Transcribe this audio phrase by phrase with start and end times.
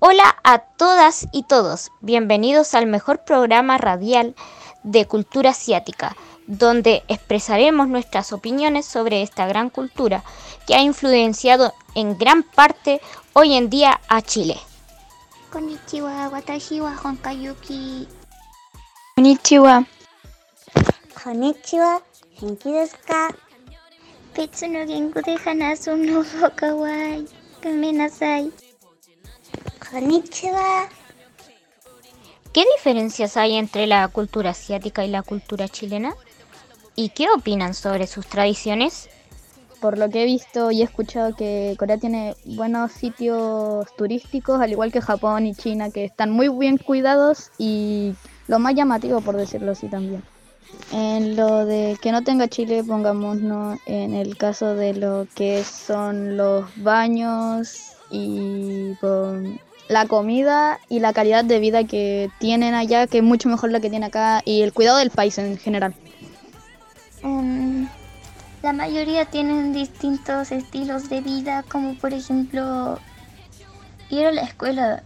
[0.00, 4.36] Hola a todas y todos, bienvenidos al mejor programa radial
[4.84, 6.16] de cultura asiática,
[6.46, 10.22] donde expresaremos nuestras opiniones sobre esta gran cultura
[10.68, 13.00] que ha influenciado en gran parte
[13.32, 14.56] hoy en día a Chile.
[15.50, 18.06] Konnichiwa, watashi wa Honkayuki.
[19.16, 19.84] Konnichiwa.
[21.24, 22.02] Konnichiwa,
[22.38, 23.34] genki desu ka?
[24.68, 26.22] No genku de hanasu no
[26.54, 27.26] kawaii.
[27.60, 28.52] Gomenasai.
[29.90, 30.88] Konnichiwa.
[32.52, 36.14] ¿Qué diferencias hay entre la cultura asiática y la cultura chilena?
[36.94, 39.08] ¿Y qué opinan sobre sus tradiciones?
[39.80, 44.72] Por lo que he visto y he escuchado que Corea tiene buenos sitios turísticos, al
[44.72, 48.14] igual que Japón y China, que están muy bien cuidados y
[48.48, 50.22] lo más llamativo, por decirlo así también.
[50.92, 56.36] En lo de que no tenga Chile, pongámonos en el caso de lo que son
[56.36, 63.18] los baños y con la comida y la calidad de vida que tienen allá, que
[63.18, 65.94] es mucho mejor la que tiene acá, y el cuidado del país en general.
[67.22, 67.88] Um,
[68.62, 72.98] la mayoría tienen distintos estilos de vida, como por ejemplo
[74.10, 75.02] ir a la escuela.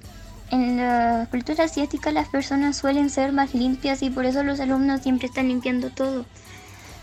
[0.51, 5.01] En la cultura asiática las personas suelen ser más limpias y por eso los alumnos
[5.01, 6.27] siempre están limpiando todo.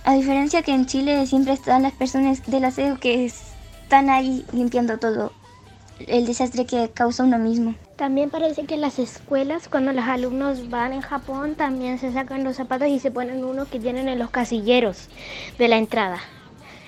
[0.04, 5.00] A diferencia que en Chile siempre están las personas del aseo que están ahí limpiando
[5.00, 5.32] todo
[6.08, 7.76] el desastre que causa uno mismo.
[7.96, 12.44] También parece que en las escuelas, cuando los alumnos van en Japón, también se sacan
[12.44, 15.10] los zapatos y se ponen uno que tienen en los casilleros
[15.58, 16.20] de la entrada.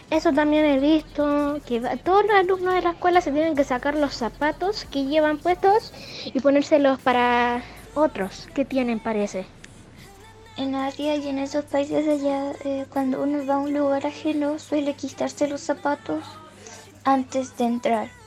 [0.10, 3.96] Eso también he visto, que todos los alumnos de la escuela se tienen que sacar
[3.96, 5.94] los zapatos que llevan puestos
[6.26, 7.64] y ponérselos para
[7.96, 9.46] otros que tienen, parece.
[10.58, 14.60] En Asia y en esos países allá, eh, cuando uno va a un lugar ajeno,
[14.60, 16.24] suele quitarse los zapatos
[17.06, 18.21] antes de entrar.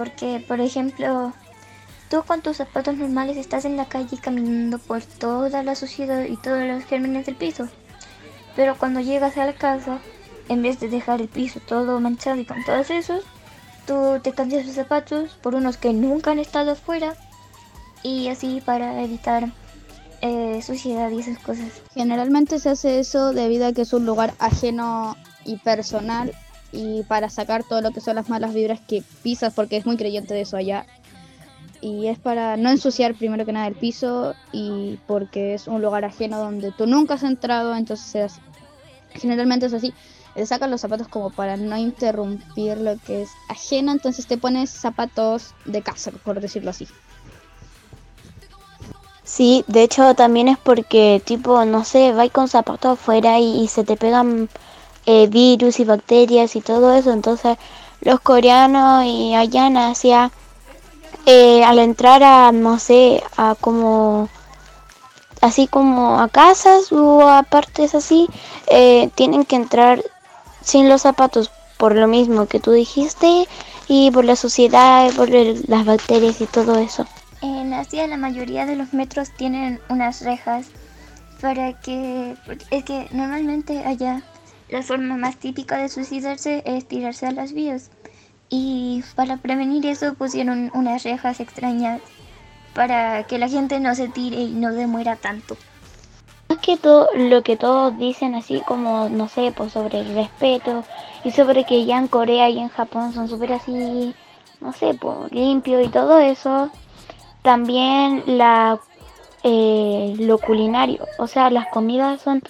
[0.00, 1.34] Porque, por ejemplo,
[2.08, 6.38] tú con tus zapatos normales estás en la calle caminando por toda la suciedad y
[6.38, 7.68] todos los gérmenes del piso.
[8.56, 9.98] Pero cuando llegas a la casa,
[10.48, 13.24] en vez de dejar el piso todo manchado y con todos esos,
[13.86, 17.14] tú te cambias los zapatos por unos que nunca han estado afuera
[18.02, 19.52] y así para evitar
[20.22, 21.82] eh, suciedad y esas cosas.
[21.92, 26.32] Generalmente se hace eso debido a que es un lugar ajeno y personal
[26.72, 29.96] y para sacar todo lo que son las malas vibras que pisas, porque es muy
[29.96, 30.86] creyente de eso allá.
[31.80, 36.04] Y es para no ensuciar primero que nada el piso y porque es un lugar
[36.04, 38.34] ajeno donde tú nunca has entrado, entonces
[39.14, 39.92] generalmente es así.
[40.34, 44.70] Te sacan los zapatos como para no interrumpir lo que es ajeno, entonces te pones
[44.70, 46.86] zapatos de casa, por decirlo así.
[49.24, 53.68] Sí, de hecho también es porque tipo, no sé, vais con zapatos afuera y, y
[53.68, 54.48] se te pegan
[55.06, 57.12] eh, virus y bacterias y todo eso.
[57.12, 57.56] Entonces
[58.00, 60.30] los coreanos y allá en Asia,
[61.26, 64.28] al entrar a, no sé, a como,
[65.40, 68.28] así como a casas o a partes así,
[68.66, 70.02] eh, tienen que entrar
[70.62, 73.48] sin los zapatos por lo mismo que tú dijiste
[73.88, 77.06] y por la suciedad, por las bacterias y todo eso.
[77.42, 80.66] En Asia la mayoría de los metros tienen unas rejas
[81.40, 82.36] para que
[82.70, 84.22] es que normalmente allá
[84.70, 87.90] la forma más típica de suicidarse es tirarse a las vías.
[88.48, 92.00] Y para prevenir eso pusieron unas rejas extrañas
[92.74, 95.56] para que la gente no se tire y no demuera tanto.
[96.48, 100.84] Más que todo lo que todos dicen así como, no sé, pues sobre el respeto
[101.22, 104.14] y sobre que ya en Corea y en Japón son súper así,
[104.60, 106.70] no sé, pues limpio y todo eso.
[107.42, 108.24] También
[109.44, 112.42] eh, lo culinario, o sea, las comidas son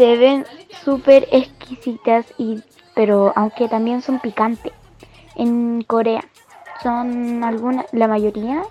[0.00, 0.46] se ven
[0.82, 2.62] súper exquisitas y
[2.94, 4.72] pero aunque también son picantes.
[5.36, 6.24] En Corea
[6.82, 8.62] son algunas la mayoría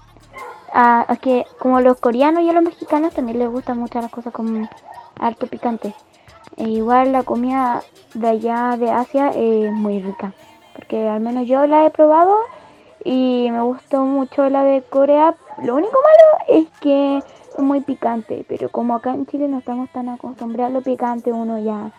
[0.73, 4.33] ah, que como los coreanos y a los mexicanos también les gustan mucho las cosas
[4.33, 4.67] con
[5.19, 5.93] harto picante.
[6.57, 7.83] E igual la comida
[8.15, 10.33] de allá de Asia es muy rica
[10.73, 12.39] porque al menos yo la he probado
[13.05, 15.35] y me gustó mucho la de Corea.
[15.61, 17.21] Lo único malo es que
[17.61, 21.59] muy picante, pero como acá en Chile no estamos tan acostumbrados a lo picante, uno
[21.59, 21.91] ya,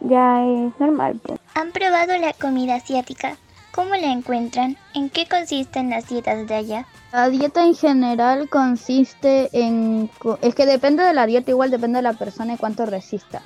[0.00, 1.20] ya es normal.
[1.54, 3.36] ¿Han probado la comida asiática?
[3.72, 4.78] ¿Cómo la encuentran?
[4.94, 6.86] ¿En qué consisten las dietas de allá?
[7.12, 10.10] La dieta en general consiste en...
[10.40, 13.42] Es que depende de la dieta, igual depende de la persona y cuánto resista.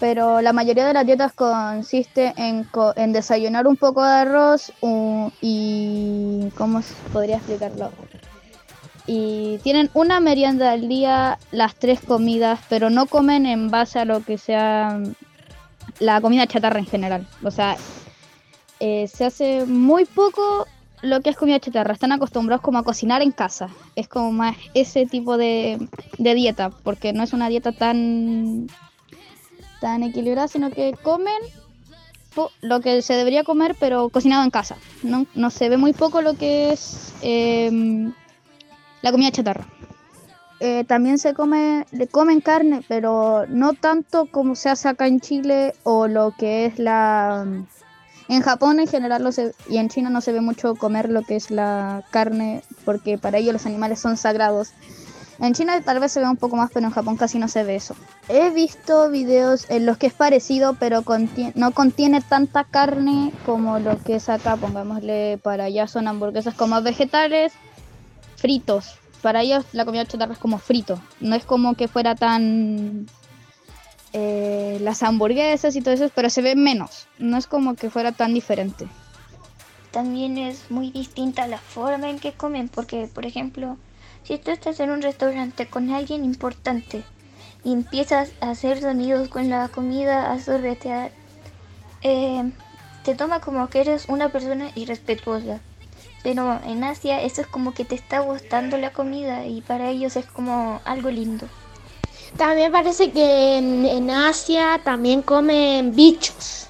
[0.00, 4.72] Pero la mayoría de las dietas consiste en, en desayunar un poco de arroz
[5.40, 6.50] y...
[6.56, 6.80] ¿Cómo
[7.12, 7.90] podría explicarlo?
[9.06, 14.04] Y tienen una merienda al día, las tres comidas, pero no comen en base a
[14.04, 15.00] lo que sea
[15.98, 17.26] la comida chatarra en general.
[17.42, 17.76] O sea,
[18.80, 20.66] eh, se hace muy poco
[21.02, 21.92] lo que es comida chatarra.
[21.92, 23.68] Están acostumbrados como a cocinar en casa.
[23.94, 25.86] Es como más ese tipo de,
[26.18, 28.68] de dieta, porque no es una dieta tan
[29.80, 31.36] tan equilibrada, sino que comen
[32.62, 34.76] lo que se debería comer, pero cocinado en casa.
[35.02, 38.12] No, no se ve muy poco lo que es em,
[39.04, 39.66] la comida chatarra.
[40.60, 45.20] Eh, también se come, le comen carne, pero no tanto como se hace acá en
[45.20, 47.44] Chile o lo que es la...
[48.28, 51.20] En Japón en general lo se, y en China no se ve mucho comer lo
[51.22, 54.70] que es la carne porque para ellos los animales son sagrados.
[55.38, 57.62] En China tal vez se ve un poco más, pero en Japón casi no se
[57.62, 57.94] ve eso.
[58.30, 61.04] He visto videos en los que es parecido, pero
[61.54, 64.56] no contiene tanta carne como lo que es acá.
[64.56, 67.52] Pongámosle para allá son hamburguesas como vegetales
[68.44, 68.98] fritos.
[69.22, 71.00] Para ellos la comida chatarra es como frito.
[71.18, 73.06] No es como que fuera tan
[74.12, 77.08] eh, las hamburguesas y todo eso, pero se ve menos.
[77.18, 78.86] No es como que fuera tan diferente.
[79.92, 83.78] También es muy distinta la forma en que comen, porque por ejemplo
[84.24, 87.02] si tú estás en un restaurante con alguien importante
[87.64, 91.12] y empiezas a hacer sonidos con la comida, a sorbetear,
[92.02, 92.52] eh,
[93.04, 95.60] te toma como que eres una persona irrespetuosa.
[96.24, 100.16] Pero en Asia eso es como que te está gustando la comida y para ellos
[100.16, 101.46] es como algo lindo.
[102.36, 106.66] También parece que en, Asia también comen bichos.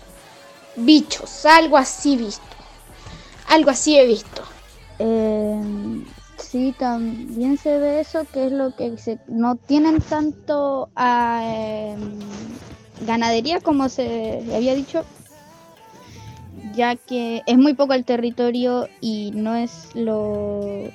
[0.76, 2.42] Bichos, algo así visto.
[3.48, 4.42] Algo así he visto.
[4.98, 6.04] Eh,
[6.54, 11.96] Sí, también se ve eso, que es lo que se, no tienen tanto eh,
[13.06, 15.04] ganadería como se había dicho,
[16.72, 20.90] ya que es muy poco el territorio y no es lo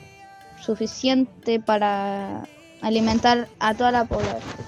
[0.61, 2.47] suficiente para
[2.81, 4.05] alimentar a toda la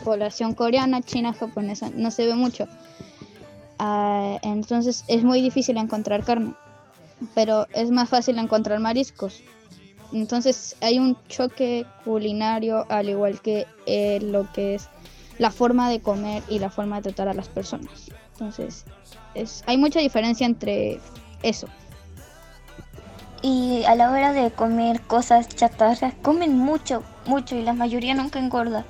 [0.03, 2.67] población coreana, china, japonesa, no se ve mucho.
[3.79, 6.53] Ah, entonces es muy difícil encontrar carne,
[7.33, 9.41] pero es más fácil encontrar mariscos.
[10.13, 14.89] Entonces hay un choque culinario al igual que eh, lo que es
[15.37, 18.11] la forma de comer y la forma de tratar a las personas.
[18.41, 18.85] Entonces
[19.35, 20.99] es, hay mucha diferencia entre
[21.43, 21.67] eso.
[23.43, 28.39] Y a la hora de comer cosas chatarras, comen mucho, mucho y la mayoría nunca
[28.39, 28.83] engorda.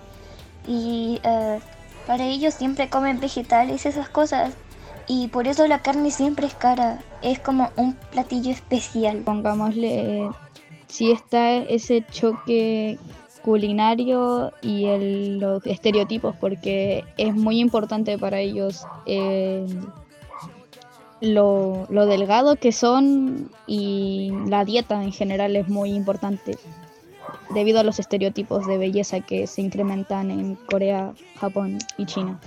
[0.66, 1.60] Y eh,
[2.08, 4.54] para ellos siempre comen vegetales, esas cosas.
[5.08, 7.00] Y por eso la carne siempre es cara.
[7.22, 9.18] Es como un platillo especial.
[9.20, 10.30] Pongámosle
[10.88, 13.00] sí está ese choque
[13.44, 19.66] culinario y el, los estereotipos porque es muy importante para ellos eh,
[21.22, 26.58] lo, lo, delgado que son y la dieta en general es muy importante
[27.54, 32.40] debido a los estereotipos de belleza que se incrementan en Corea, Japón y China.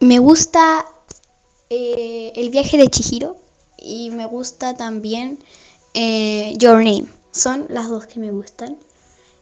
[0.00, 0.86] Me gusta
[1.70, 3.36] eh, el viaje de Chihiro
[3.76, 5.40] y me gusta también
[5.92, 7.08] eh, Your Name.
[7.32, 8.78] Son las dos que me gustan.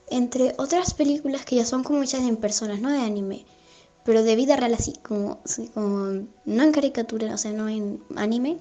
[0.09, 3.45] Entre otras películas que ya son como hechas en personas, no de anime,
[4.05, 5.41] pero de vida real así, como,
[5.75, 8.59] no en caricatura, o sea, no en anime,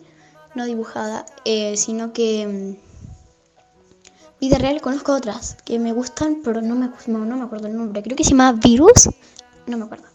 [0.55, 6.75] no dibujada, eh, sino que mm, vida real conozco otras que me gustan, pero no
[6.75, 8.03] me, no me acuerdo el nombre.
[8.03, 9.09] Creo que se llama Virus,
[9.67, 10.14] no me acuerdo.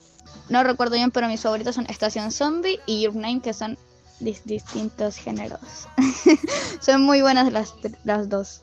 [0.50, 3.78] No recuerdo bien, pero mis favoritos son Estación Zombie y Your Name, que son
[4.18, 5.60] distintos géneros.
[6.80, 8.62] son muy buenas las, las dos.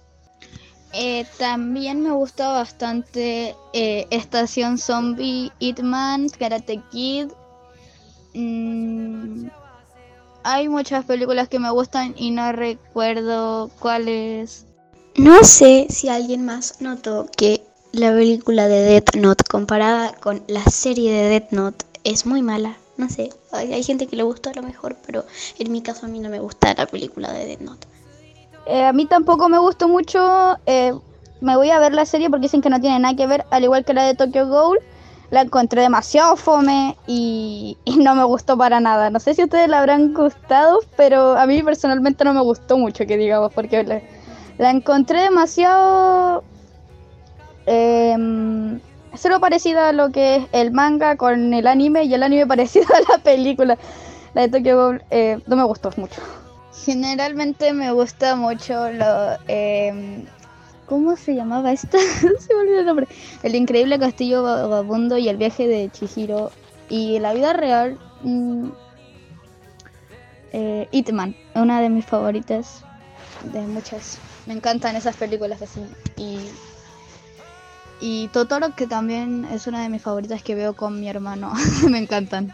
[0.93, 7.27] Eh, también me gusta bastante eh, Estación Zombie, Hitman, Karate Kid.
[8.33, 9.47] Mm,
[10.43, 14.65] hay muchas películas que me gustan y no recuerdo cuáles.
[15.15, 20.63] No sé si alguien más notó que la película de Death Note comparada con la
[20.65, 22.77] serie de Death Note es muy mala.
[22.97, 25.23] No sé, hay, gente que le gustó a lo mejor, pero
[25.59, 27.87] en mi caso a mí no me gusta la película de Death Note.
[28.65, 30.57] Eh, a mí tampoco me gustó mucho.
[30.65, 30.93] Eh,
[31.39, 33.63] me voy a ver la serie porque dicen que no tiene nada que ver, al
[33.63, 34.79] igual que la de Tokyo Ghoul.
[35.29, 39.09] La encontré demasiado fome y, no me gustó para nada.
[39.09, 43.05] No sé si ustedes la habrán gustado, pero a mí personalmente no me gustó mucho,
[43.05, 43.83] que digamos, porque
[44.57, 46.43] la encontré demasiado
[47.67, 48.79] eh,
[49.15, 52.87] solo parecido a lo que es el manga con el anime y el anime parecido
[52.95, 53.77] a la película.
[54.33, 56.21] La de Tokyo Ghoul eh, no me gustó mucho.
[56.85, 59.37] Generalmente me gusta mucho lo...
[59.47, 60.25] Em,
[60.85, 61.97] ¿Cómo se llamaba esta?
[62.39, 63.07] se me olvidó el nombre.
[63.43, 66.51] El increíble castillo vagabundo y el viaje de Chihiro.
[66.89, 67.97] Y la vida real...
[68.23, 68.69] Mm,
[70.53, 70.87] eh,
[71.55, 72.83] una de mis favoritas
[73.51, 74.17] de muchas.
[74.45, 75.81] Me encantan esas películas así.
[76.15, 76.39] Y
[77.99, 81.53] Y Totoro, que también es una de mis favoritas que veo con mi hermano.
[81.89, 82.53] me encantan.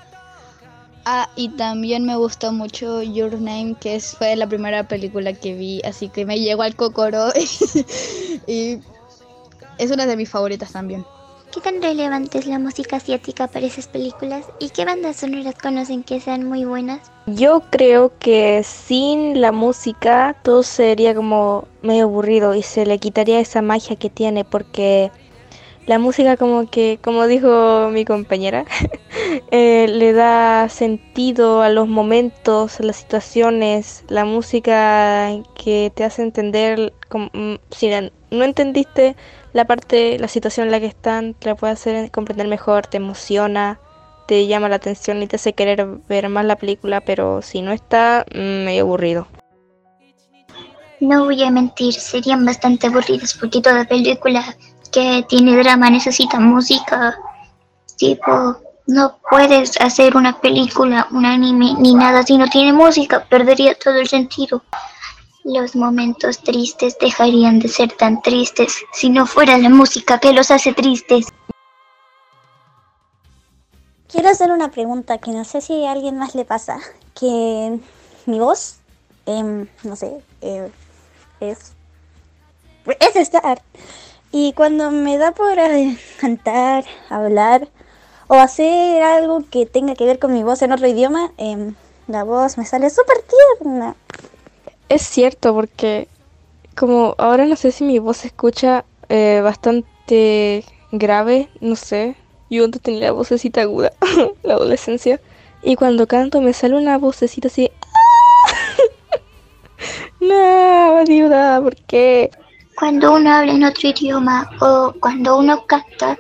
[1.06, 5.82] Ah, y también me gustó mucho Your Name, que fue la primera película que vi,
[5.84, 7.28] así que me llegó al cocoro.
[8.48, 8.80] y
[9.78, 11.06] es una de mis favoritas también.
[11.54, 14.46] ¿Qué tan relevante es la música asiática para esas películas?
[14.58, 17.02] ¿Y qué bandas sonoras conocen que sean muy buenas?
[17.28, 23.40] Yo creo que sin la música todo sería como medio aburrido y se le quitaría
[23.40, 25.12] esa magia que tiene porque
[25.86, 28.66] la música como que, como dijo mi compañera,
[29.52, 36.22] eh, le da sentido a los momentos, a las situaciones, la música que te hace
[36.22, 37.90] entender, mm, si
[38.32, 39.16] no entendiste
[39.52, 42.98] la parte, la situación en la que están, te la puede hacer comprender mejor, te
[42.98, 43.80] emociona,
[44.26, 47.72] te llama la atención y te hace querer ver más la película, pero si no
[47.72, 49.28] está, mm, medio aburrido.
[51.02, 54.56] No voy a mentir, serían bastante aburridos porque toda película
[54.94, 57.18] que tiene drama necesita música.
[57.98, 58.58] Tipo,
[58.88, 63.96] no puedes hacer una película, un anime, ni nada si no tiene música, perdería todo
[63.96, 64.64] el sentido.
[65.44, 70.52] Los momentos tristes dejarían de ser tan tristes si no fuera la música que los
[70.52, 71.28] hace tristes.
[74.08, 76.80] Quiero hacer una pregunta que no sé si a alguien más le pasa,
[77.20, 77.80] que
[78.28, 78.78] mi voz,
[79.26, 80.72] em, no sé, eh,
[81.40, 81.74] es,
[83.00, 83.62] es estar
[84.36, 87.70] y cuando me da por eh, cantar, hablar
[88.28, 91.76] o hacer algo que tenga que ver con mi voz en otro idioma, em,
[92.08, 93.18] la voz me sale súper
[93.60, 93.96] tierna.
[94.90, 96.08] Es cierto, porque
[96.76, 102.16] como ahora no sé si mi voz se escucha eh, bastante grave, no sé.
[102.50, 103.94] Yo antes tenía la vocecita aguda,
[104.44, 105.22] la adolescencia.
[105.62, 107.70] Y cuando canto me sale una vocecita así.
[110.20, 112.32] no, ayuda, ¿por qué?
[112.76, 116.18] Cuando uno habla en otro idioma o cuando uno canta,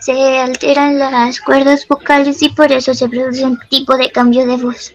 [0.00, 4.56] se alteran las cuerdas vocales y por eso se produce un tipo de cambio de
[4.56, 4.94] voz.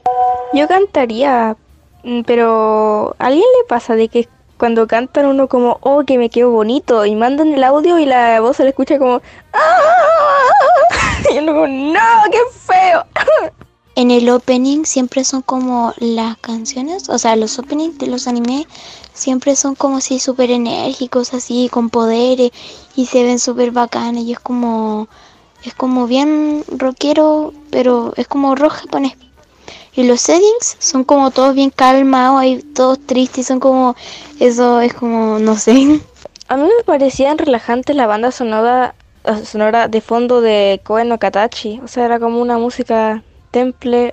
[0.53, 1.55] Yo cantaría,
[2.03, 6.29] mm, pero ¿a alguien le pasa de que cuando cantan uno como, oh, que me
[6.29, 9.21] quedo bonito, y mandan el audio y la voz se le escucha como,
[9.53, 11.29] ¡Ah!
[11.33, 11.99] y uno como, no,
[12.31, 13.05] qué feo.
[13.97, 18.67] En el opening siempre son como las canciones, o sea, los openings de los animes
[19.13, 22.51] siempre son como si súper enérgicos, así, con poderes,
[22.97, 25.07] y se ven súper bacanes, y es como,
[25.63, 29.13] es como bien rockero, pero es como rock japonés.
[29.93, 33.95] Y los settings son como todos bien calmados, hay todos tristes, son como,
[34.41, 35.71] eso es como, no sé.
[36.49, 38.93] A mí me parecían relajantes la banda sonora,
[39.45, 43.23] sonora de fondo de Koen no Katachi, o sea, era como una música
[43.55, 44.11] temple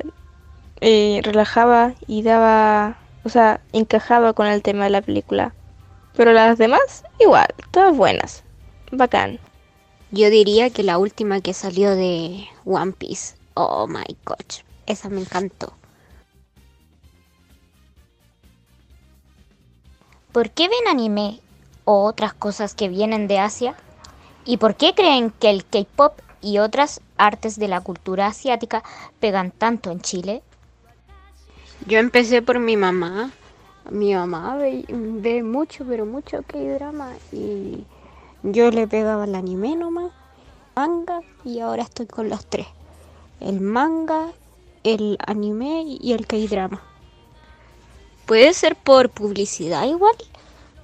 [0.81, 5.53] y relajaba y daba, o sea, encajaba con el tema de la película.
[6.15, 8.45] Pero las demás, igual, todas buenas.
[8.93, 9.41] Bacán.
[10.13, 13.35] Yo diría que la última que salió de One Piece.
[13.55, 14.63] Oh my gosh.
[14.87, 15.73] Esa me encantó.
[20.31, 21.41] ¿Por qué ven anime
[21.85, 23.75] o otras cosas que vienen de Asia?
[24.45, 28.83] ¿Y por qué creen que el K-pop y otras artes de la cultura asiática
[29.21, 30.43] pegan tanto en Chile?
[31.87, 33.31] Yo empecé por mi mamá.
[33.91, 37.85] Mi mamá ve, mucho, pero mucho K-drama y
[38.45, 40.13] yo le pegaba el anime nomás,
[40.77, 42.67] manga y ahora estoy con los tres.
[43.41, 44.31] El manga,
[44.85, 46.81] el anime y el K-drama.
[48.27, 50.15] Puede ser por publicidad igual,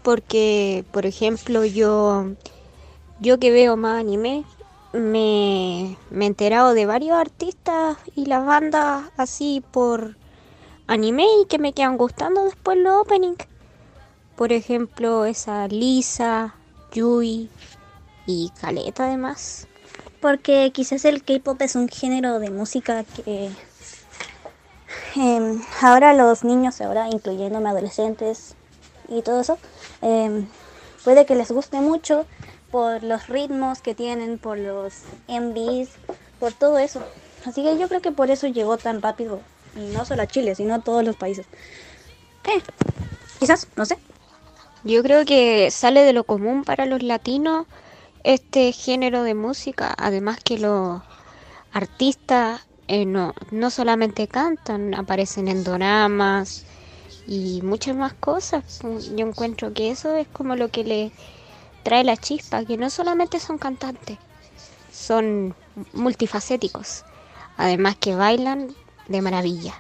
[0.03, 2.27] porque por ejemplo yo
[3.21, 4.45] yo que veo más anime
[4.93, 10.17] me, he enterado de varios artistas y las bandas así por
[10.87, 13.47] anime y que me quedan gustando después los openings.
[14.37, 16.55] Por ejemplo, esa Lisa,
[16.93, 17.51] Yui
[18.27, 19.67] y Caleta además.
[20.21, 23.51] Porque quizás el K-pop es un género de música que
[25.17, 28.55] em, ahora los niños, ahora incluyéndome adolescentes
[29.09, 29.59] y todo eso,
[30.03, 30.47] em,
[31.05, 32.27] puede que les guste mucho
[32.71, 34.95] por los ritmos que tienen, por los
[35.29, 35.91] MVs,
[36.39, 37.03] por todo eso.
[37.45, 39.41] Así que yo creo que por eso llegó tan rápido,
[39.77, 41.47] y no solo a Chile, sino a todos los países.
[42.45, 42.63] Eh,
[43.39, 43.99] quizás, no sé.
[44.85, 47.67] Yo creo que sale de lo común para los latinos
[48.25, 51.03] este género de música, además que los
[51.73, 56.65] artistas eh, no, no solamente cantan, aparecen en doramas
[57.27, 58.81] y muchas más cosas.
[59.15, 61.13] Yo encuentro que eso es como lo que le
[61.83, 64.19] trae la chispa, que no solamente son cantantes,
[64.93, 65.55] son
[65.93, 67.05] multifacéticos,
[67.57, 68.75] además que bailan
[69.09, 69.75] de maravilla.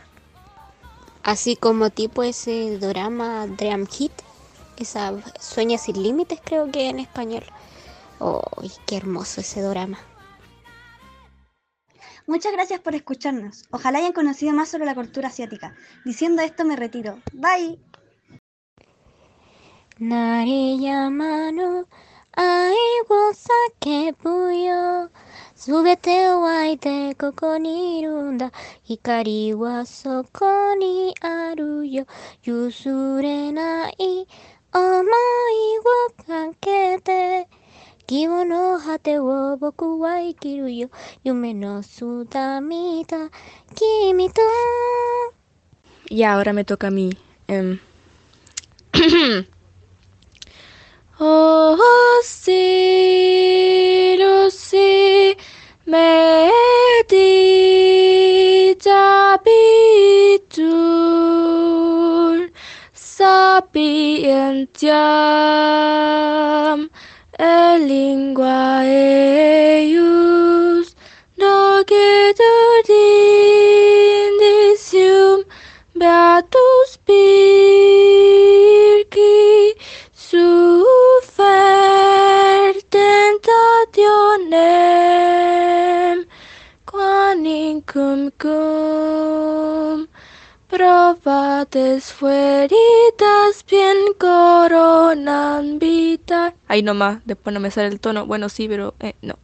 [1.22, 4.12] Así como tipo ese drama Dream Hit,
[4.78, 7.44] esa Sueña sin límites creo que en español.
[8.20, 9.98] ¡Ay, qué hermoso ese drama!
[12.26, 13.64] Muchas gracias por escucharnos.
[13.70, 15.74] Ojalá hayan conocido más sobre la cultura asiática.
[16.04, 17.18] Diciendo esto me retiro.
[17.32, 17.78] Bye.
[19.99, 21.87] 鳴りやまぬ
[22.31, 22.75] 愛を
[23.81, 25.09] 叫ぶよ
[25.55, 28.51] すべてを湧いてここにいるんだ
[28.83, 32.05] 光はそこにあるよ
[32.43, 33.95] 譲れない
[34.73, 37.47] 思いをかけて
[38.07, 40.89] 希望の果てを僕は生きるよ
[41.23, 43.29] 夢の空見た
[43.75, 44.41] 君と
[46.11, 47.17] Y ahora me toca a mí.
[47.47, 47.79] Em,
[51.20, 51.76] O
[52.22, 55.36] si lusi
[55.84, 57.18] meditabitur
[62.94, 64.08] sapientiam
[67.36, 70.08] e lingua eius
[71.36, 72.38] nocet
[72.78, 73.58] ordinisium
[75.98, 76.67] beatus
[96.78, 98.24] Ahí nomás, después no me sale el tono.
[98.24, 99.34] Bueno, sí, pero eh, no.